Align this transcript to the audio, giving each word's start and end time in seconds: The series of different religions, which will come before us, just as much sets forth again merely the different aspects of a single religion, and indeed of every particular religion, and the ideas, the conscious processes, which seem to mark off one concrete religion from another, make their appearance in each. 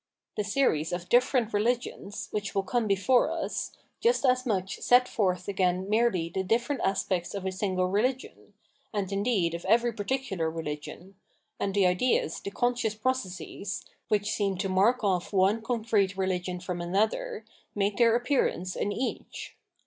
The 0.35 0.43
series 0.43 0.91
of 0.91 1.09
different 1.09 1.53
religions, 1.53 2.27
which 2.31 2.55
will 2.55 2.63
come 2.63 2.87
before 2.87 3.29
us, 3.29 3.71
just 3.99 4.25
as 4.25 4.47
much 4.47 4.79
sets 4.79 5.11
forth 5.11 5.47
again 5.47 5.87
merely 5.87 6.27
the 6.27 6.41
different 6.41 6.81
aspects 6.81 7.35
of 7.35 7.45
a 7.45 7.51
single 7.51 7.85
religion, 7.85 8.53
and 8.91 9.11
indeed 9.11 9.53
of 9.53 9.63
every 9.65 9.93
particular 9.93 10.49
religion, 10.49 11.17
and 11.59 11.75
the 11.75 11.85
ideas, 11.85 12.39
the 12.39 12.49
conscious 12.49 12.95
processes, 12.95 13.85
which 14.07 14.31
seem 14.31 14.57
to 14.57 14.69
mark 14.69 15.03
off 15.03 15.31
one 15.31 15.61
concrete 15.61 16.17
religion 16.17 16.59
from 16.59 16.81
another, 16.81 17.45
make 17.75 17.97
their 17.97 18.15
appearance 18.15 18.75
in 18.75 18.91
each. 18.91 19.55